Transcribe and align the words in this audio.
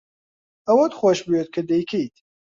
ئەوەت 0.67 0.91
خۆش 0.99 1.19
بوێت 1.27 1.47
کە 1.55 1.61
دەیکەیت. 1.69 2.15